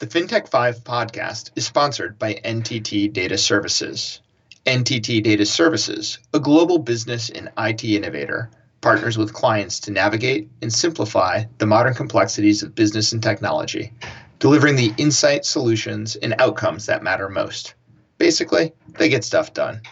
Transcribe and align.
The 0.00 0.06
FinTech 0.06 0.48
5 0.48 0.82
podcast 0.82 1.50
is 1.56 1.66
sponsored 1.66 2.18
by 2.18 2.40
NTT 2.42 3.12
Data 3.12 3.36
Services. 3.36 4.22
NTT 4.64 5.22
Data 5.22 5.44
Services, 5.44 6.18
a 6.32 6.40
global 6.40 6.78
business 6.78 7.28
and 7.28 7.50
IT 7.58 7.84
innovator, 7.84 8.48
partners 8.80 9.18
with 9.18 9.34
clients 9.34 9.78
to 9.80 9.90
navigate 9.90 10.48
and 10.62 10.72
simplify 10.72 11.44
the 11.58 11.66
modern 11.66 11.92
complexities 11.92 12.62
of 12.62 12.74
business 12.74 13.12
and 13.12 13.22
technology, 13.22 13.92
delivering 14.38 14.76
the 14.76 14.94
insight, 14.96 15.44
solutions, 15.44 16.16
and 16.16 16.34
outcomes 16.38 16.86
that 16.86 17.02
matter 17.02 17.28
most. 17.28 17.74
Basically, 18.16 18.72
they 18.98 19.10
get 19.10 19.22
stuff 19.22 19.52
done. 19.52 19.82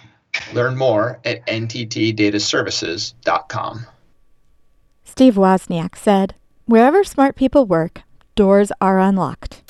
Learn 0.54 0.78
more 0.78 1.20
at 1.26 1.46
nttdataservices.com. 1.46 3.86
Steve 5.04 5.34
Wozniak 5.34 5.96
said, 5.96 6.34
Wherever 6.64 7.04
smart 7.04 7.36
people 7.36 7.66
work, 7.66 8.00
doors 8.34 8.72
are 8.80 8.98
unlocked. 8.98 9.67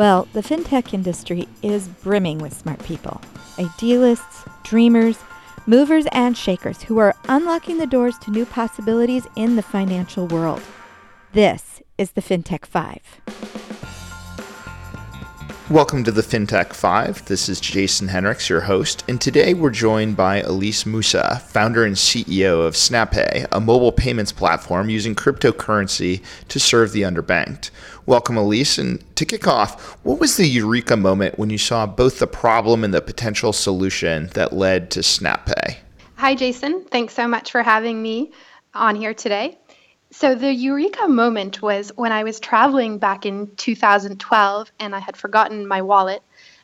Well, 0.00 0.28
the 0.32 0.40
fintech 0.40 0.94
industry 0.94 1.46
is 1.60 1.86
brimming 1.86 2.38
with 2.38 2.54
smart 2.54 2.82
people 2.84 3.20
idealists, 3.58 4.48
dreamers, 4.62 5.18
movers, 5.66 6.06
and 6.12 6.34
shakers 6.34 6.80
who 6.80 6.96
are 6.96 7.14
unlocking 7.28 7.76
the 7.76 7.86
doors 7.86 8.16
to 8.20 8.30
new 8.30 8.46
possibilities 8.46 9.26
in 9.36 9.56
the 9.56 9.62
financial 9.62 10.26
world. 10.28 10.62
This 11.32 11.82
is 11.98 12.12
the 12.12 12.22
FinTech 12.22 12.64
5. 12.64 13.59
Welcome 15.70 16.02
to 16.02 16.10
the 16.10 16.22
FinTech 16.22 16.72
5. 16.72 17.26
This 17.26 17.48
is 17.48 17.60
Jason 17.60 18.08
Henrichs, 18.08 18.48
your 18.48 18.62
host, 18.62 19.04
and 19.06 19.20
today 19.20 19.54
we're 19.54 19.70
joined 19.70 20.16
by 20.16 20.40
Elise 20.40 20.84
Moussa, 20.84 21.40
founder 21.46 21.84
and 21.84 21.94
CEO 21.94 22.66
of 22.66 22.74
Snapay, 22.74 23.46
a 23.52 23.60
mobile 23.60 23.92
payments 23.92 24.32
platform 24.32 24.90
using 24.90 25.14
cryptocurrency 25.14 26.24
to 26.48 26.58
serve 26.58 26.90
the 26.90 27.02
underbanked. 27.02 27.70
Welcome, 28.04 28.36
Elise. 28.36 28.78
And 28.78 29.04
to 29.14 29.24
kick 29.24 29.46
off, 29.46 29.96
what 30.04 30.18
was 30.18 30.36
the 30.36 30.48
eureka 30.48 30.96
moment 30.96 31.38
when 31.38 31.50
you 31.50 31.58
saw 31.58 31.86
both 31.86 32.18
the 32.18 32.26
problem 32.26 32.82
and 32.82 32.92
the 32.92 33.00
potential 33.00 33.52
solution 33.52 34.26
that 34.34 34.52
led 34.52 34.90
to 34.90 35.00
Snapay? 35.00 35.76
Hi, 36.16 36.34
Jason. 36.34 36.84
Thanks 36.86 37.14
so 37.14 37.28
much 37.28 37.52
for 37.52 37.62
having 37.62 38.02
me 38.02 38.32
on 38.74 38.96
here 38.96 39.14
today. 39.14 39.56
So 40.12 40.34
the 40.34 40.52
eureka 40.52 41.06
moment 41.06 41.62
was 41.62 41.92
when 41.94 42.10
I 42.10 42.24
was 42.24 42.40
traveling 42.40 42.98
back 42.98 43.24
in 43.24 43.54
2012 43.54 44.72
and 44.80 44.94
I 44.94 44.98
had 44.98 45.16
forgotten 45.16 45.68
my 45.68 45.82
wallet. 45.82 46.20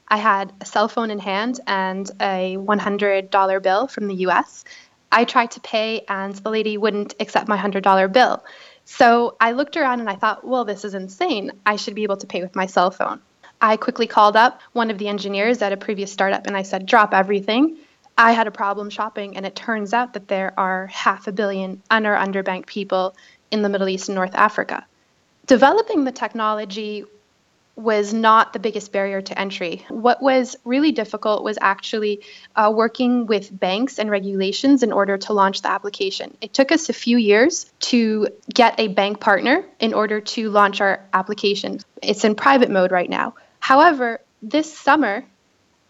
I 0.09 0.17
had 0.17 0.53
a 0.61 0.65
cell 0.65 0.89
phone 0.89 1.13
in 1.13 1.21
hand 1.21 1.61
and 1.65 2.11
a 2.21 2.57
$100 2.59 3.63
bill 3.63 3.87
from 3.87 4.09
the 4.09 4.15
US. 4.27 4.65
I 5.13 5.25
tried 5.25 5.53
to 5.53 5.61
pay 5.61 6.05
and 6.09 6.35
the 6.35 6.51
lady 6.51 6.77
wouldn't 6.77 7.15
accept 7.21 7.47
my 7.47 7.57
$100 7.57 8.13
bill. 8.13 8.45
So 8.85 9.37
I 9.41 9.53
looked 9.53 9.77
around 9.77 10.01
and 10.01 10.11
I 10.11 10.17
thought, 10.17 10.45
well, 10.45 10.65
this 10.65 10.85
is 10.85 10.95
insane. 10.95 11.53
I 11.65 11.77
should 11.77 11.95
be 11.95 12.03
able 12.03 12.17
to 12.17 12.27
pay 12.27 12.43
with 12.43 12.57
my 12.57 12.67
cell 12.67 12.91
phone. 12.91 13.21
I 13.61 13.77
quickly 13.77 14.09
called 14.09 14.37
up 14.37 14.61
one 14.73 14.91
of 14.91 14.99
the 14.99 15.07
engineers 15.07 15.63
at 15.63 15.73
a 15.73 15.77
previous 15.77 16.13
startup 16.13 16.49
and 16.49 16.57
I 16.57 16.63
said, 16.63 16.85
drop 16.85 17.15
everything. 17.15 17.79
I 18.19 18.33
had 18.33 18.47
a 18.47 18.51
problem 18.51 18.89
shopping, 18.89 19.37
and 19.37 19.45
it 19.45 19.55
turns 19.55 19.93
out 19.93 20.15
that 20.15 20.29
there 20.29 20.59
are 20.59 20.87
half 20.87 21.27
a 21.27 21.33
billion 21.33 21.83
un 21.91 22.07
or 22.07 22.17
underbanked 22.17 22.65
people 22.65 23.15
in 23.51 23.63
the 23.63 23.69
Middle 23.69 23.89
East 23.89 24.09
and 24.09 24.17
North 24.17 24.35
Africa. 24.35 24.87
Developing 25.47 26.05
the 26.05 26.13
technology 26.13 27.05
was 27.77 28.15
not 28.15 28.55
the 28.55 28.59
biggest 28.59 28.91
barrier 28.91 29.21
to 29.21 29.39
entry. 29.39 29.85
What 29.89 30.23
was 30.23 30.57
really 30.65 30.93
difficult 30.93 31.45
was 31.45 31.59
actually 31.61 32.23
uh, 32.57 32.73
working 32.75 33.27
with 33.27 33.57
banks 33.57 33.99
and 33.99 34.11
regulations 34.11 34.83
in 34.83 34.93
order 34.93 35.19
to 35.19 35.35
launch 35.35 35.61
the 35.61 35.71
application. 35.71 36.35
It 36.41 36.55
took 36.55 36.73
us 36.73 36.89
a 36.89 36.95
few 36.95 37.19
years 37.19 37.71
to 37.81 38.29
get 38.53 38.81
a 38.81 38.89
bank 38.89 39.21
partner 39.21 39.63
in 39.79 39.93
order 39.93 40.23
to 40.23 40.49
launch 40.49 40.81
our 40.81 41.05
application. 41.13 41.81
It's 42.03 42.25
in 42.25 42.35
private 42.35 42.71
mode 42.71 42.93
right 42.93 43.11
now. 43.11 43.35
However, 43.61 44.21
this 44.41 44.73
summer, 44.77 45.25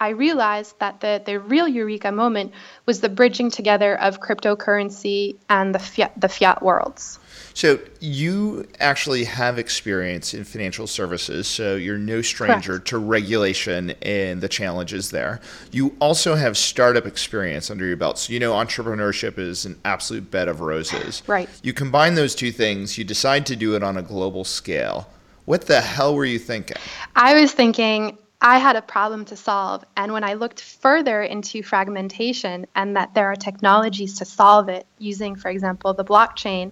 I 0.01 0.11
realized 0.11 0.79
that 0.79 1.01
the, 1.01 1.23
the 1.25 1.41
real 1.41 1.67
eureka 1.67 2.13
moment 2.13 2.53
was 2.85 3.01
the 3.01 3.09
bridging 3.09 3.51
together 3.51 3.99
of 3.99 4.21
cryptocurrency 4.21 5.37
and 5.49 5.75
the 5.75 5.79
fiat, 5.79 6.13
the 6.21 6.29
fiat 6.29 6.63
worlds. 6.63 7.19
So 7.55 7.79
you 8.01 8.67
actually 8.81 9.25
have 9.25 9.59
experience 9.59 10.35
in 10.35 10.45
financial 10.45 10.87
services, 10.87 11.49
so 11.49 11.77
you're 11.77 11.97
no 11.97 12.21
stranger 12.21 12.73
Correct. 12.73 12.89
to 12.89 12.99
regulation 12.99 13.95
and 14.03 14.43
the 14.43 14.49
challenges 14.49 15.11
there. 15.11 15.41
You 15.73 15.97
also 15.99 16.35
have 16.35 16.59
startup 16.59 17.07
experience 17.07 17.71
under 17.71 17.87
your 17.87 17.97
belt, 17.97 18.19
so 18.19 18.35
you 18.35 18.41
know 18.41 18.53
entrepreneurship 18.53 19.39
is 19.39 19.65
an 19.65 19.81
absolute 19.87 20.31
bed 20.31 20.49
of 20.49 20.61
roses. 20.61 21.23
Right. 21.27 21.49
You 21.63 21.73
combine 21.73 22.15
those 22.15 22.35
two 22.35 22.53
things, 22.53 22.99
you 22.99 23.05
decide 23.05 23.47
to 23.47 23.57
do 23.57 23.75
it 23.75 23.83
on 23.83 23.97
a 23.97 24.03
global 24.03 24.45
scale. 24.45 25.09
What 25.47 25.67
the 25.67 25.81
hell 25.81 26.15
were 26.15 26.27
you 26.27 26.39
thinking? 26.39 26.77
I 27.15 27.41
was 27.41 27.53
thinking 27.53 28.19
I 28.47 28.59
had 28.59 28.77
a 28.77 28.81
problem 28.81 29.25
to 29.25 29.37
solve. 29.37 29.85
And 29.97 30.13
when 30.13 30.23
I 30.23 30.35
looked 30.35 30.61
further 30.61 31.21
into 31.21 31.65
fragmentation 31.65 32.67
and 32.77 32.95
that 32.95 33.13
there 33.13 33.27
are 33.27 33.35
technologies 33.35 34.19
to 34.19 34.25
solve 34.25 34.69
it 34.69 34.87
using, 34.99 35.35
for 35.35 35.49
example, 35.49 35.95
the 35.95 36.05
blockchain, 36.05 36.71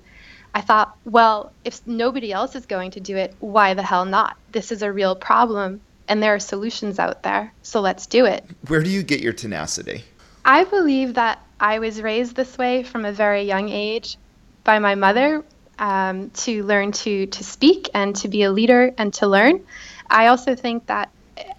I 0.55 0.61
thought, 0.61 0.97
well, 1.05 1.53
if 1.65 1.85
nobody 1.85 2.33
else 2.33 2.55
is 2.55 2.67
going 2.67 2.93
to 2.93 3.01
do 3.01 3.17
it, 3.17 3.35
why 3.41 3.75
the 3.75 3.83
hell 3.83 4.05
not? 4.05 4.37
This 4.53 4.71
is 4.71 4.83
a 4.83 4.93
real 4.93 5.17
problem 5.17 5.81
and 6.07 6.23
there 6.23 6.37
are 6.37 6.39
solutions 6.39 7.01
out 7.01 7.25
there. 7.25 7.53
So 7.63 7.81
let's 7.81 8.07
do 8.07 8.25
it. 8.25 8.45
Where 8.69 8.81
do 8.81 8.89
you 8.89 9.03
get 9.03 9.19
your 9.19 9.33
tenacity? 9.33 10.05
I 10.45 10.63
believe 10.63 11.15
that 11.15 11.45
I 11.59 11.81
was 11.81 12.01
raised 12.01 12.37
this 12.37 12.57
way 12.57 12.85
from 12.85 13.05
a 13.05 13.11
very 13.11 13.43
young 13.43 13.69
age 13.69 14.17
by 14.63 14.79
my 14.79 14.95
mother 14.95 15.43
um, 15.81 16.31
to 16.31 16.63
learn 16.63 16.93
to, 16.93 17.27
to 17.27 17.43
speak 17.43 17.91
and 17.95 18.15
to 18.15 18.29
be 18.29 18.45
a 18.45 18.53
leader 18.53 18.95
and 18.97 19.13
to 19.15 19.27
learn. 19.27 19.67
I 20.09 20.29
also 20.29 20.55
think 20.55 20.87
that 20.87 21.11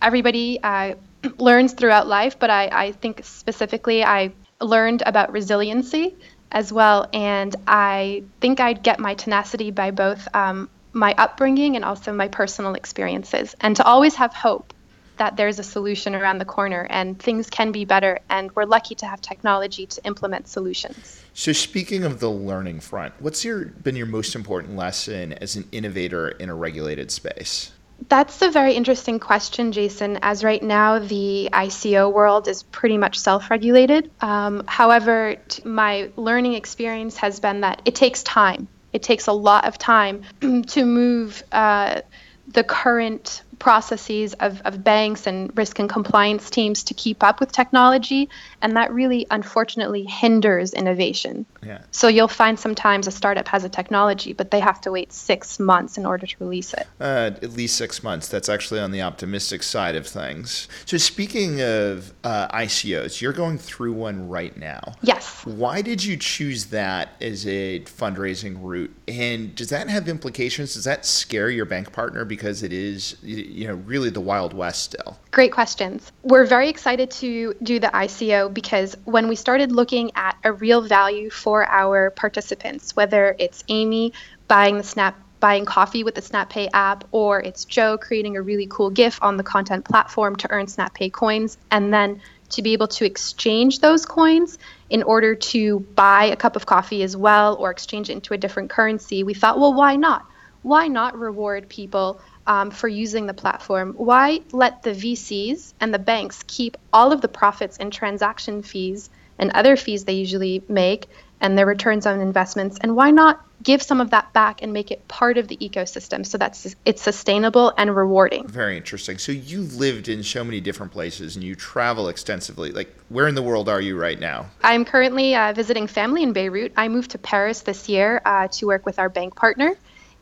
everybody 0.02 0.60
uh, 0.62 0.96
learns 1.38 1.74
throughout 1.74 2.08
life, 2.08 2.40
but 2.40 2.50
I, 2.50 2.70
I 2.72 2.92
think 2.94 3.22
specifically 3.24 4.04
I 4.04 4.32
learned 4.62 5.04
about 5.06 5.32
resiliency 5.32 6.16
as 6.52 6.72
well. 6.72 7.08
And 7.14 7.56
I 7.68 8.24
think 8.40 8.60
I'd 8.60 8.84
get 8.84 9.00
my 9.00 9.16
tenacity 9.16 9.72
by 9.72 9.92
both 9.92 10.28
um, 10.34 10.70
my 10.94 11.14
upbringing 11.18 11.76
and 11.76 11.84
also 11.84 12.14
my 12.14 12.30
personal 12.30 12.74
experiences, 12.74 13.56
and 13.60 13.76
to 13.76 13.84
always 13.84 14.16
have 14.16 14.34
hope 14.34 14.74
that 15.18 15.38
there's 15.38 15.60
a 15.60 15.64
solution 15.64 16.14
around 16.16 16.40
the 16.40 16.46
corner 16.46 16.86
and 16.90 17.18
things 17.20 17.50
can 17.50 17.72
be 17.72 17.86
better. 17.86 18.20
And 18.30 18.54
we're 18.56 18.66
lucky 18.66 18.96
to 18.96 19.06
have 19.06 19.22
technology 19.22 19.86
to 19.86 20.06
implement 20.06 20.48
solutions. 20.48 21.24
So, 21.34 21.54
speaking 21.54 22.04
of 22.04 22.20
the 22.20 22.30
learning 22.30 22.82
front, 22.82 23.14
what's 23.20 23.46
your 23.46 23.66
been 23.66 23.96
your 23.96 24.06
most 24.08 24.36
important 24.36 24.76
lesson 24.76 25.34
as 25.34 25.56
an 25.56 25.68
innovator 25.72 26.30
in 26.30 26.50
a 26.50 26.56
regulated 26.56 27.12
space? 27.12 27.72
That's 28.08 28.42
a 28.42 28.52
very 28.52 28.74
interesting 28.74 29.20
question, 29.20 29.72
Jason, 29.72 30.20
as 30.22 30.44
right 30.44 30.62
now 30.62 31.00
the 31.00 31.50
ICO 31.52 32.12
world 32.14 32.48
is 32.48 32.64
pretty 32.64 32.98
much 32.98 33.18
self 33.18 33.50
regulated. 33.50 34.12
Um, 34.22 34.64
however, 34.68 35.36
t- 35.48 35.64
my 35.68 36.10
learning 36.16 36.54
experience 36.54 37.18
has 37.18 37.40
been 37.40 37.62
that 37.62 37.82
it 37.86 37.96
takes 37.96 38.22
time. 38.24 38.68
It 38.94 39.02
takes 39.02 39.28
a 39.28 39.34
lot 39.34 39.66
of 39.66 39.78
time 39.78 40.24
to 40.68 40.86
move 40.86 41.42
uh, 41.52 42.02
the 42.48 42.64
current 42.64 43.42
processes 43.60 44.34
of, 44.36 44.62
of 44.66 44.84
banks 44.84 45.28
and 45.28 45.56
risk 45.58 45.80
and 45.80 45.90
compliance 45.90 46.50
teams 46.50 46.84
to 46.84 46.94
keep 46.94 47.24
up 47.24 47.40
with 47.40 47.52
technology. 47.52 48.30
And 48.62 48.76
that 48.76 48.92
really, 48.92 49.26
unfortunately, 49.32 50.04
hinders 50.04 50.74
innovation. 50.74 51.46
Yeah. 51.64 51.82
So 51.92 52.08
you'll 52.08 52.28
find 52.28 52.60
sometimes 52.60 53.08
a 53.08 53.12
startup 53.12 53.48
has 53.48 53.64
a 53.64 53.70
technology, 53.70 54.34
but 54.34 54.52
they 54.52 54.60
have 54.60 54.82
to 54.82 54.92
wait 54.92 55.12
six 55.12 55.60
months 55.60 55.98
in 55.98 56.06
order 56.06 56.26
to 56.26 56.36
release 56.40 56.74
it. 56.74 56.88
Uh, 57.00 57.32
at 57.42 57.52
least 57.54 57.78
six 57.78 58.04
months. 58.04 58.28
That's 58.28 58.50
actually 58.50 58.80
on 58.80 58.92
the 58.92 59.02
optimistic 59.02 59.64
side 59.64 59.96
of 59.96 60.08
things. 60.08 60.68
So 60.86 60.98
speaking 60.98 61.62
of 61.62 62.14
uh, 62.24 62.48
ICOs, 62.50 63.22
you're 63.22 63.34
going 63.34 63.58
through 63.58 63.94
one 63.94 64.28
right 64.28 64.56
now. 64.58 64.94
Yes. 65.02 65.46
Why 65.46 65.82
did 65.82 66.04
you 66.04 66.18
choose 66.18 66.66
that 66.68 67.10
as 67.22 67.46
a 67.48 67.82
fundraising 67.82 68.58
route? 68.62 68.96
And 69.08 69.56
does 69.56 69.70
that 69.70 69.90
have 69.90 70.08
implications? 70.08 70.74
Does 70.74 70.86
that 70.86 71.06
scare 71.06 71.50
your 71.50 71.66
bank 71.66 71.92
partner 71.92 72.26
because 72.26 72.64
it 72.64 72.74
is 72.74 73.16
you 73.48 73.68
know 73.68 73.76
really 73.76 74.10
the 74.10 74.22
wild 74.22 74.54
west 74.54 74.84
still? 74.84 75.18
Great 75.32 75.52
questions. 75.52 76.12
We're 76.24 76.46
very 76.46 76.70
excited 76.70 77.12
to 77.12 77.54
do 77.62 77.80
the 77.80 77.88
ICO 77.88 78.54
because 78.54 78.96
when 79.06 79.28
we 79.28 79.36
started 79.36 79.72
looking 79.72 80.12
at 80.16 80.38
a 80.44 80.52
real 80.52 80.82
value 80.82 81.30
for 81.30 81.66
our 81.66 82.12
participants, 82.12 82.96
whether 82.96 83.36
it's 83.40 83.64
Amy 83.68 84.14
buying 84.48 84.78
the 84.78 84.84
Snap 84.84 85.20
buying 85.40 85.66
coffee 85.66 86.04
with 86.04 86.16
the 86.16 86.22
Snapay 86.22 86.70
app, 86.74 87.04
or 87.12 87.40
it's 87.40 87.66
Joe 87.66 87.98
creating 87.98 88.38
a 88.38 88.42
really 88.42 88.68
cool 88.68 88.90
GIF 88.90 89.22
on 89.22 89.38
the 89.38 89.44
content 89.44 89.86
platform 89.86 90.36
to 90.38 90.52
earn 90.52 90.66
Snapay 90.66 91.12
coins, 91.12 91.58
and 91.70 91.94
then 91.94 92.22
to 92.50 92.62
be 92.62 92.74
able 92.74 92.88
to 92.88 93.06
exchange 93.06 93.80
those 93.80 94.06
coins 94.06 94.58
in 94.90 95.04
order 95.04 95.36
to 95.36 95.80
buy 95.80 96.26
a 96.26 96.36
cup 96.36 96.56
of 96.56 96.66
coffee 96.66 97.04
as 97.04 97.18
well 97.18 97.56
or 97.56 97.72
exchange 97.72 98.10
it 98.10 98.14
into 98.14 98.34
a 98.34 98.38
different 98.38 98.70
currency, 98.70 99.24
we 99.24 99.34
thought, 99.34 99.60
well, 99.60 99.74
why 99.74 99.96
not? 99.96 100.26
Why 100.62 100.88
not 100.88 101.18
reward 101.18 101.70
people 101.70 102.20
um, 102.48 102.72
for 102.72 102.88
using 102.88 103.26
the 103.26 103.34
platform, 103.34 103.94
why 103.98 104.42
let 104.52 104.84
the 104.84 104.92
VCs 104.92 105.74
and 105.80 105.94
the 105.94 106.00
banks 106.00 106.44
keep 106.48 106.78
all 106.94 107.12
of 107.12 107.22
the 107.22 107.28
profits 107.28 107.78
and 107.78 107.92
transaction 107.92 108.62
fees 108.62 109.10
and 109.38 109.52
other 109.52 109.76
fees 109.76 110.06
they 110.06 110.14
usually 110.14 110.64
make 110.68 111.08
and 111.42 111.58
their 111.58 111.66
returns 111.66 112.06
on 112.06 112.20
investments? 112.22 112.78
And 112.82 112.96
why 112.96 113.12
not 113.12 113.46
give 113.64 113.82
some 113.82 114.00
of 114.00 114.12
that 114.12 114.32
back 114.32 114.62
and 114.62 114.72
make 114.72 114.92
it 114.92 115.08
part 115.08 115.38
of 115.38 115.48
the 115.48 115.58
ecosystem 115.58 116.26
so 116.26 116.38
that's 116.38 116.76
it's 116.86 117.02
sustainable 117.02 117.74
and 117.78 117.96
rewarding. 117.96 118.48
Very 118.48 118.78
interesting. 118.78 119.18
So 119.18 119.32
you've 119.32 119.76
lived 119.76 120.08
in 120.08 120.24
so 120.24 120.44
many 120.44 120.62
different 120.62 120.92
places 120.92 121.36
and 121.36 121.44
you 121.44 121.56
travel 121.56 122.08
extensively. 122.08 122.72
Like 122.72 122.94
where 123.10 123.28
in 123.28 123.36
the 123.36 123.42
world 123.42 123.68
are 123.68 123.82
you 123.82 123.98
right 123.98 124.20
now? 124.20 124.48
I'm 124.64 124.86
currently 124.86 125.36
uh, 125.36 125.54
visiting 125.54 125.88
family 125.88 126.24
in 126.24 126.34
Beirut. 126.34 126.74
I 126.78 126.88
moved 126.88 127.12
to 127.12 127.18
Paris 127.18 127.62
this 127.62 127.90
year 127.90 128.22
uh, 128.24 128.48
to 128.50 128.68
work 128.68 128.86
with 128.86 129.00
our 129.00 129.10
bank 129.10 129.36
partner 129.36 129.76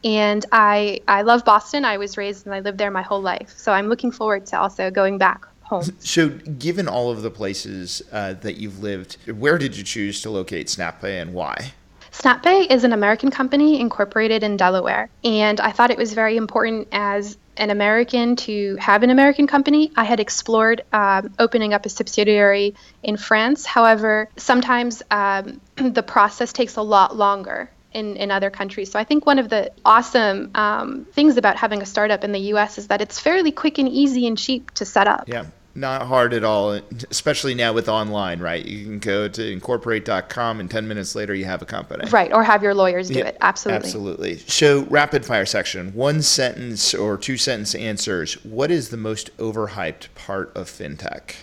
and 0.04 0.46
I 0.52 1.02
I 1.08 1.22
love 1.22 1.46
Boston. 1.46 1.86
I 1.86 1.98
was 1.98 2.18
raised 2.18 2.46
and 2.46 2.54
I 2.54 2.60
lived 2.60 2.78
there 2.78 2.92
my 2.92 3.02
whole 3.02 3.22
life. 3.22 3.54
So 3.58 3.72
I'm 3.72 3.88
looking 3.88 4.12
forward 4.12 4.46
to 4.48 4.60
also 4.60 4.92
going 4.92 5.18
back 5.18 5.46
home. 5.64 5.84
So, 6.00 6.30
given 6.30 6.88
all 6.88 7.10
of 7.12 7.22
the 7.22 7.32
places 7.32 8.02
uh, 8.12 8.34
that 8.34 8.58
you've 8.58 8.82
lived, 8.82 9.18
where 9.26 9.58
did 9.58 9.76
you 9.78 9.84
choose 9.84 10.22
to 10.22 10.30
locate 10.30 10.68
Snapay 10.68 11.22
and 11.22 11.34
why? 11.34 11.74
Snapay 12.12 12.70
is 12.70 12.84
an 12.84 12.94
American 12.94 13.32
company 13.32 13.80
incorporated 13.80 14.44
in 14.44 14.56
Delaware, 14.56 15.10
and 15.24 15.60
I 15.60 15.72
thought 15.72 15.90
it 15.90 15.98
was 15.98 16.14
very 16.14 16.38
important 16.38 16.90
as 16.92 17.38
an 17.58 17.70
American 17.72 18.36
to 18.36 18.76
have 18.76 19.04
an 19.04 19.10
American 19.10 19.48
company. 19.48 19.92
I 19.96 20.04
had 20.04 20.20
explored 20.20 20.84
um, 20.92 21.34
opening 21.40 21.74
up 21.74 21.86
a 21.86 21.90
subsidiary 21.90 22.76
in 23.02 23.18
France. 23.18 23.66
However, 23.66 24.30
sometimes 24.38 25.02
um, 25.10 25.60
the 25.76 26.04
process 26.04 26.54
takes 26.54 26.76
a 26.76 26.82
lot 26.82 27.16
longer 27.16 27.70
in, 27.94 28.16
in 28.18 28.32
other 28.32 28.50
countries. 28.50 28.92
So 28.92 29.00
I 29.00 29.04
think 29.04 29.26
one 29.26 29.40
of 29.40 29.50
the 29.50 29.72
awesome 29.86 30.52
um, 30.56 31.06
things 31.12 31.38
about 31.38 31.58
having 31.58 31.82
a 31.82 31.86
startup 31.86 32.24
in 32.24 32.32
the 32.32 32.40
US 32.54 32.78
is 32.78 32.88
that 32.88 33.02
it's 33.02 33.20
fairly 33.20 33.52
quick 33.52 33.78
and 33.78 33.88
easy 33.88 34.28
and 34.28 34.38
cheap 34.38 34.72
to 34.72 34.86
set 34.86 35.08
up. 35.08 35.28
Yeah. 35.28 35.46
Not 35.76 36.04
hard 36.04 36.36
at 36.36 36.44
all, 36.44 36.80
especially 37.10 37.56
now 37.56 37.74
with 37.74 37.90
online, 37.90 38.40
right? 38.40 38.64
You 38.64 38.86
can 38.86 39.00
go 39.00 39.28
to 39.28 39.52
incorporate.com 39.52 40.60
and 40.60 40.70
10 40.70 40.88
minutes 40.88 41.16
later 41.16 41.34
you 41.34 41.46
have 41.46 41.64
a 41.64 41.66
company. 41.66 42.08
Right, 42.12 42.32
or 42.32 42.44
have 42.44 42.62
your 42.62 42.76
lawyers 42.76 43.08
do 43.08 43.16
yeah, 43.16 43.30
it. 43.30 43.38
Absolutely. 43.42 43.88
Absolutely. 43.88 44.38
So, 44.38 44.84
rapid 44.84 45.26
fire 45.26 45.48
section 45.48 45.96
one 45.96 46.22
sentence 46.22 46.94
or 46.94 47.18
two 47.18 47.38
sentence 47.38 47.74
answers. 47.74 48.36
What 48.46 48.70
is 48.70 48.90
the 48.90 48.98
most 48.98 49.36
overhyped 49.38 50.10
part 50.14 50.56
of 50.56 50.70
fintech? 50.70 51.38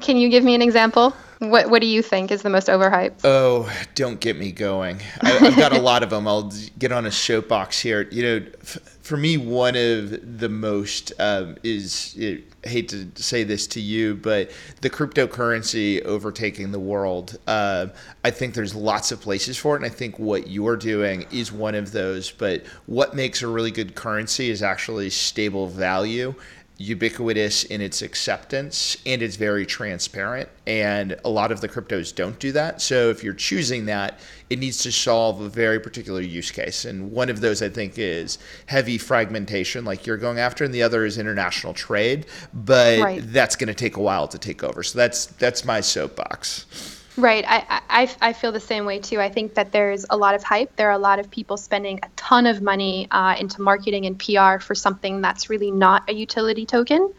Can 0.00 0.16
you 0.16 0.28
give 0.28 0.44
me 0.44 0.54
an 0.54 0.62
example? 0.62 1.14
What 1.38 1.68
What 1.68 1.80
do 1.82 1.86
you 1.86 2.00
think 2.00 2.30
is 2.30 2.42
the 2.42 2.50
most 2.50 2.68
overhyped? 2.68 3.20
Oh, 3.24 3.70
don't 3.94 4.20
get 4.20 4.38
me 4.38 4.52
going. 4.52 5.00
I, 5.20 5.28
have 5.28 5.56
got 5.56 5.72
a 5.72 5.80
lot 5.80 6.02
of 6.02 6.10
them. 6.10 6.26
I'll 6.26 6.50
get 6.78 6.92
on 6.92 7.04
a 7.04 7.10
soapbox 7.10 7.78
here. 7.78 8.08
You 8.10 8.22
know, 8.22 8.46
f- 8.62 8.78
for 9.02 9.18
me, 9.18 9.36
one 9.36 9.76
of 9.76 10.38
the 10.38 10.48
most 10.48 11.12
um, 11.18 11.56
is. 11.62 12.14
It, 12.16 12.44
I 12.64 12.68
hate 12.68 12.88
to 12.88 13.08
say 13.14 13.44
this 13.44 13.66
to 13.68 13.80
you, 13.80 14.16
but 14.16 14.50
the 14.80 14.90
cryptocurrency 14.90 16.02
overtaking 16.04 16.72
the 16.72 16.80
world. 16.80 17.38
Uh, 17.46 17.88
I 18.24 18.30
think 18.30 18.54
there's 18.54 18.74
lots 18.74 19.12
of 19.12 19.20
places 19.20 19.56
for 19.56 19.74
it, 19.74 19.82
and 19.82 19.86
I 19.86 19.94
think 19.94 20.18
what 20.18 20.48
you're 20.48 20.76
doing 20.76 21.26
is 21.30 21.52
one 21.52 21.74
of 21.74 21.92
those. 21.92 22.30
But 22.30 22.64
what 22.86 23.14
makes 23.14 23.42
a 23.42 23.46
really 23.46 23.70
good 23.70 23.94
currency 23.94 24.50
is 24.50 24.62
actually 24.62 25.10
stable 25.10 25.68
value 25.68 26.34
ubiquitous 26.78 27.64
in 27.64 27.80
its 27.80 28.02
acceptance 28.02 28.98
and 29.06 29.22
it's 29.22 29.36
very 29.36 29.64
transparent 29.64 30.46
and 30.66 31.16
a 31.24 31.28
lot 31.28 31.50
of 31.50 31.62
the 31.62 31.68
cryptos 31.68 32.14
don't 32.14 32.38
do 32.38 32.52
that. 32.52 32.82
So 32.82 33.08
if 33.08 33.24
you're 33.24 33.32
choosing 33.32 33.86
that 33.86 34.20
it 34.50 34.58
needs 34.58 34.78
to 34.82 34.92
solve 34.92 35.40
a 35.40 35.48
very 35.48 35.80
particular 35.80 36.20
use 36.20 36.50
case. 36.50 36.84
And 36.84 37.10
one 37.12 37.30
of 37.30 37.40
those 37.40 37.62
i 37.62 37.68
think 37.68 37.94
is 37.96 38.38
heavy 38.66 38.98
fragmentation 38.98 39.84
like 39.84 40.06
you're 40.06 40.18
going 40.18 40.38
after 40.38 40.64
and 40.64 40.74
the 40.74 40.82
other 40.82 41.06
is 41.06 41.16
international 41.16 41.72
trade. 41.72 42.26
But 42.52 43.00
right. 43.00 43.22
that's 43.24 43.56
going 43.56 43.68
to 43.68 43.74
take 43.74 43.96
a 43.96 44.02
while 44.02 44.28
to 44.28 44.38
take 44.38 44.62
over. 44.62 44.82
So 44.82 44.98
that's 44.98 45.26
that's 45.26 45.64
my 45.64 45.80
soapbox 45.80 46.95
Right. 47.16 47.44
I, 47.48 47.80
I, 47.88 48.16
I 48.20 48.32
feel 48.34 48.52
the 48.52 48.60
same 48.60 48.84
way 48.84 48.98
too. 48.98 49.20
I 49.20 49.30
think 49.30 49.54
that 49.54 49.72
there's 49.72 50.04
a 50.10 50.16
lot 50.16 50.34
of 50.34 50.42
hype. 50.42 50.76
There 50.76 50.88
are 50.88 50.92
a 50.92 50.98
lot 50.98 51.18
of 51.18 51.30
people 51.30 51.56
spending 51.56 52.00
a 52.02 52.08
ton 52.16 52.46
of 52.46 52.60
money 52.60 53.08
uh, 53.10 53.36
into 53.38 53.62
marketing 53.62 54.04
and 54.04 54.18
PR 54.18 54.58
for 54.58 54.74
something 54.74 55.22
that's 55.22 55.48
really 55.48 55.70
not 55.70 56.10
a 56.10 56.12
utility 56.12 56.66
token. 56.66 57.12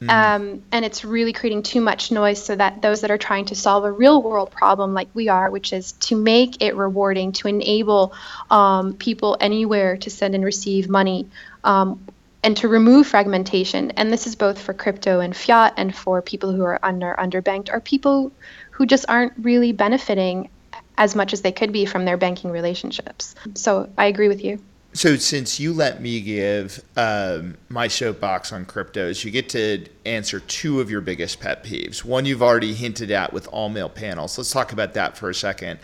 Mm. 0.00 0.10
Um, 0.10 0.62
and 0.72 0.84
it's 0.84 1.04
really 1.04 1.32
creating 1.32 1.62
too 1.62 1.80
much 1.80 2.10
noise 2.10 2.42
so 2.42 2.56
that 2.56 2.82
those 2.82 3.02
that 3.02 3.10
are 3.10 3.18
trying 3.18 3.46
to 3.46 3.54
solve 3.54 3.84
a 3.84 3.92
real 3.92 4.22
world 4.22 4.50
problem 4.50 4.92
like 4.92 5.08
we 5.14 5.28
are, 5.28 5.50
which 5.50 5.72
is 5.72 5.92
to 5.92 6.16
make 6.16 6.62
it 6.62 6.74
rewarding, 6.74 7.32
to 7.32 7.48
enable 7.48 8.14
um, 8.50 8.94
people 8.94 9.36
anywhere 9.40 9.96
to 9.98 10.10
send 10.10 10.34
and 10.34 10.44
receive 10.44 10.88
money, 10.88 11.28
um, 11.62 12.00
and 12.42 12.56
to 12.58 12.68
remove 12.68 13.06
fragmentation. 13.06 13.92
And 13.92 14.12
this 14.12 14.26
is 14.26 14.36
both 14.36 14.60
for 14.60 14.74
crypto 14.74 15.20
and 15.20 15.34
fiat 15.34 15.74
and 15.76 15.94
for 15.94 16.20
people 16.20 16.52
who 16.52 16.62
are 16.64 16.78
under 16.82 17.14
underbanked, 17.18 17.72
are 17.72 17.80
people 17.80 18.32
who 18.74 18.86
just 18.86 19.04
aren't 19.08 19.32
really 19.38 19.70
benefiting 19.70 20.50
as 20.98 21.14
much 21.14 21.32
as 21.32 21.42
they 21.42 21.52
could 21.52 21.72
be 21.72 21.86
from 21.86 22.04
their 22.04 22.16
banking 22.16 22.50
relationships. 22.50 23.34
So 23.54 23.88
I 23.96 24.06
agree 24.06 24.28
with 24.28 24.44
you. 24.44 24.60
So, 24.96 25.16
since 25.16 25.58
you 25.58 25.72
let 25.72 26.00
me 26.00 26.20
give 26.20 26.80
um, 26.96 27.56
my 27.68 27.88
soapbox 27.88 28.52
on 28.52 28.64
cryptos, 28.64 29.24
you 29.24 29.32
get 29.32 29.48
to 29.48 29.86
answer 30.06 30.38
two 30.38 30.80
of 30.80 30.88
your 30.88 31.00
biggest 31.00 31.40
pet 31.40 31.64
peeves. 31.64 32.04
One 32.04 32.24
you've 32.26 32.44
already 32.44 32.74
hinted 32.74 33.10
at 33.10 33.32
with 33.32 33.48
all 33.48 33.68
male 33.68 33.88
panels. 33.88 34.38
Let's 34.38 34.52
talk 34.52 34.70
about 34.70 34.94
that 34.94 35.16
for 35.16 35.28
a 35.28 35.34
second. 35.34 35.80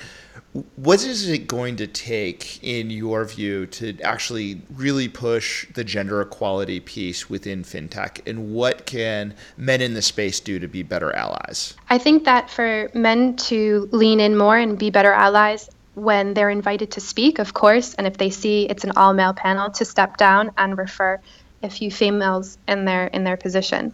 What 0.75 1.05
is 1.05 1.29
it 1.29 1.47
going 1.47 1.77
to 1.77 1.87
take, 1.87 2.59
in 2.63 2.91
your 2.91 3.25
view, 3.25 3.67
to 3.67 3.97
actually 4.01 4.63
really 4.75 5.09
push 5.09 5.67
the 5.75 5.85
gender 5.85 6.21
equality 6.21 6.81
piece 6.81 7.31
within 7.31 7.63
fintech? 7.63 8.27
And 8.27 8.53
what 8.53 8.85
can 8.85 9.35
men 9.57 9.81
in 9.81 9.95
the 9.95 10.03
space 10.03 10.41
do 10.41 10.59
to 10.59 10.67
be 10.67 10.83
better 10.83 11.15
allies? 11.15 11.75
I 11.89 11.99
think 11.99 12.25
that 12.25 12.51
for 12.51 12.91
men 12.95 13.37
to 13.37 13.89
lean 13.93 14.19
in 14.19 14.37
more 14.37 14.57
and 14.57 14.77
be 14.77 14.91
better 14.91 15.13
allies 15.13 15.71
when 15.95 16.35
they're 16.35 16.51
invited 16.51 16.93
to 16.93 17.01
speak, 17.01 17.39
of 17.39 17.55
course, 17.55 17.95
and 17.95 18.07
if 18.07 18.17
they 18.17 18.31
see 18.31 18.67
it's 18.67 18.83
an 18.83 18.93
all 18.97 19.13
male 19.13 19.35
panel, 19.35 19.71
to 19.71 19.85
step 19.85 20.17
down 20.17 20.51
and 20.59 20.77
refer 20.77 21.21
a 21.63 21.71
few 21.71 21.91
females 21.91 22.59
in 22.67 22.85
their 22.87 23.07
in 23.07 23.23
their 23.23 23.37
position. 23.37 23.93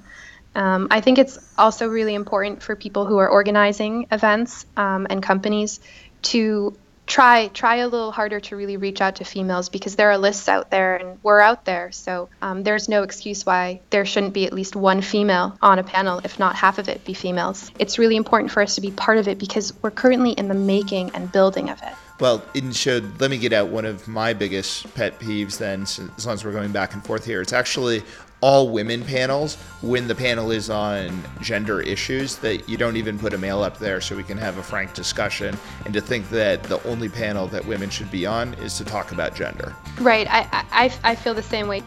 Um, 0.55 0.89
I 0.91 1.03
think 1.03 1.19
it's 1.19 1.39
also 1.59 1.87
really 1.87 2.15
important 2.15 2.63
for 2.63 2.75
people 2.77 3.05
who 3.05 3.19
are 3.19 3.29
organizing 3.29 4.07
events 4.11 4.65
um, 4.79 5.07
and 5.11 5.23
companies 5.23 5.81
to 6.27 6.77
try 7.07 7.47
try 7.49 7.77
a 7.77 7.89
little 7.89 8.11
harder 8.11 8.41
to 8.41 8.57
really 8.57 8.77
reach 8.77 9.01
out 9.01 9.17
to 9.17 9.25
females 9.25 9.69
because 9.69 9.95
there 9.95 10.11
are 10.11 10.19
lists 10.19 10.49
out 10.49 10.71
there 10.71 10.97
and 10.97 11.19
we're 11.23 11.41
out 11.41 11.65
there. 11.65 11.93
So 11.93 12.29
um, 12.43 12.65
there's 12.65 12.89
no 12.89 13.03
excuse 13.03 13.47
why 13.47 13.81
there 13.91 14.05
shouldn't 14.05 14.35
be 14.35 14.45
at 14.47 14.53
least 14.53 14.75
one 14.75 15.01
female 15.01 15.57
on 15.63 15.79
a 15.79 15.85
panel 15.85 16.21
if 16.25 16.39
not 16.39 16.57
half 16.57 16.79
of 16.79 16.89
it 16.89 17.05
be 17.05 17.15
females. 17.15 17.71
It's 17.79 17.99
really 17.99 18.17
important 18.17 18.51
for 18.51 18.61
us 18.61 18.75
to 18.75 18.81
be 18.81 18.91
part 18.91 19.19
of 19.19 19.29
it 19.29 19.39
because 19.39 19.73
we're 19.83 19.93
currently 19.93 20.33
in 20.33 20.49
the 20.49 20.55
making 20.55 21.11
and 21.15 21.31
building 21.31 21.71
of 21.71 21.81
it. 21.83 21.95
Well, 22.19 22.43
in 22.55 22.73
should 22.73 23.21
let 23.21 23.31
me 23.31 23.37
get 23.37 23.53
out 23.53 23.69
one 23.69 23.85
of 23.85 24.09
my 24.09 24.33
biggest 24.33 24.93
pet 24.95 25.19
peeves. 25.19 25.59
Then, 25.59 25.83
as 25.83 26.25
long 26.25 26.33
as 26.35 26.45
we're 26.47 26.53
going 26.53 26.73
back 26.73 26.95
and 26.95 27.05
forth 27.05 27.27
here, 27.27 27.43
it's 27.43 27.53
actually 27.53 28.03
all 28.41 28.69
women 28.69 29.03
panels 29.05 29.57
when 29.81 30.07
the 30.07 30.15
panel 30.15 30.51
is 30.51 30.69
on 30.69 31.23
gender 31.41 31.81
issues 31.81 32.37
that 32.37 32.69
you 32.69 32.77
don't 32.77 32.97
even 32.97 33.19
put 33.19 33.33
a 33.33 33.39
male 33.39 33.63
up 33.63 33.79
there 33.79 34.01
so 34.01 34.15
we 34.15 34.23
can 34.23 34.39
have 34.39 34.59
a 34.59 34.63
frank 34.63 34.95
discussion 34.95 35.57
and 35.85 35.95
to 35.95 36.01
think 36.01 36.29
that 36.31 36.63
the 36.65 36.83
only 36.87 37.09
panel 37.09 37.47
that 37.47 37.65
women 37.67 37.89
should 37.89 38.11
be 38.11 38.27
on 38.27 38.55
is 38.55 38.77
to 38.77 38.85
talk 38.85 39.13
about 39.13 39.35
gender. 39.35 39.75
Right. 40.01 40.27
I 40.31 40.47
i, 40.71 40.93
I 41.05 41.15
feel 41.15 41.35
the 41.35 41.43
same 41.43 41.69
way 41.69 41.83